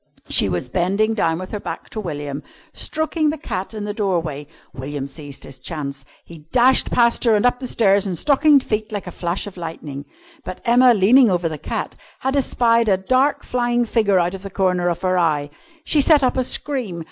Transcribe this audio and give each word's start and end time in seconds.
She 0.29 0.49
was 0.49 0.67
bending 0.67 1.13
down 1.13 1.37
with 1.37 1.51
her 1.51 1.59
back 1.59 1.87
to 1.91 1.99
William, 1.99 2.41
stroking 2.73 3.29
the 3.29 3.37
cat 3.37 3.71
in 3.75 3.83
the 3.83 3.93
doorway. 3.93 4.47
William 4.73 5.05
seized 5.05 5.43
his 5.43 5.59
chance. 5.59 6.03
He 6.25 6.47
dashed 6.51 6.89
past 6.89 7.23
her 7.23 7.35
and 7.35 7.45
up 7.45 7.59
the 7.59 7.67
stairs 7.67 8.07
in 8.07 8.15
stockinged 8.15 8.63
feet 8.63 8.91
like 8.91 9.05
a 9.05 9.11
flash 9.11 9.45
of 9.45 9.57
lightning. 9.57 10.05
But 10.43 10.59
Emma, 10.65 10.95
leaning 10.95 11.29
over 11.29 11.47
the 11.47 11.59
cat, 11.59 11.93
had 12.21 12.35
espied 12.35 12.89
a 12.89 12.97
dark 12.97 13.43
flying 13.43 13.85
figure 13.85 14.17
out 14.17 14.33
of 14.33 14.41
the 14.41 14.49
corner 14.49 14.89
of 14.89 15.03
her 15.03 15.19
eye. 15.19 15.51
She 15.83 16.01
set 16.01 16.23
up 16.23 16.35
a 16.35 16.43
scream. 16.43 16.99